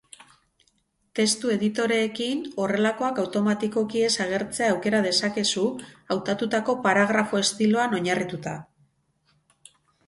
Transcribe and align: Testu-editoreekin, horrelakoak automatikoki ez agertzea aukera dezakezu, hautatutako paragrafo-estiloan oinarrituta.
Testu-editoreekin, 1.19 2.41
horrelakoak 2.63 3.21
automatikoki 3.25 4.01
ez 4.07 4.11
agertzea 4.27 4.73
aukera 4.77 5.03
dezakezu, 5.09 5.67
hautatutako 6.17 6.77
paragrafo-estiloan 6.89 7.99
oinarrituta. 8.01 8.61